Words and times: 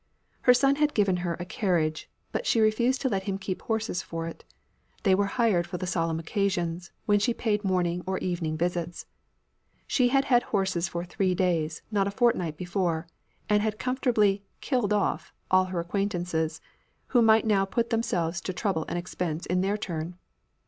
Her 0.41 0.53
son 0.55 0.77
had 0.77 0.95
given 0.95 1.17
her 1.17 1.35
a 1.35 1.45
carriage; 1.45 2.09
but 2.31 2.47
she 2.47 2.59
refused 2.59 3.01
to 3.01 3.07
let 3.09 3.25
him 3.25 3.37
keep 3.37 3.61
horses 3.61 4.01
for 4.01 4.25
it; 4.27 4.43
they 5.03 5.13
were 5.13 5.27
hired 5.37 5.67
for 5.67 5.77
the 5.77 5.85
solemn 5.85 6.17
occasions, 6.19 6.89
when 7.05 7.19
she 7.19 7.35
paid 7.35 7.63
morning 7.63 8.01
or 8.07 8.17
evening 8.17 8.57
visits. 8.57 9.05
She 9.85 10.07
had 10.07 10.25
had 10.25 10.41
horses 10.41 10.87
for 10.87 11.05
three 11.05 11.35
days, 11.35 11.83
not 11.91 12.07
a 12.07 12.17
fortnight 12.17 12.57
before, 12.57 13.05
and 13.47 13.61
had 13.61 13.77
comfortably 13.77 14.43
"killed 14.59 14.91
off" 14.91 15.31
all 15.51 15.65
her 15.65 15.79
acquaintances, 15.79 16.61
who 17.09 17.21
might 17.21 17.45
now 17.45 17.63
put 17.63 17.91
themselves 17.91 18.41
to 18.41 18.53
trouble 18.53 18.85
and 18.89 18.97
expense 18.97 19.45
in 19.45 19.61
their 19.61 19.77
turn. 19.77 20.17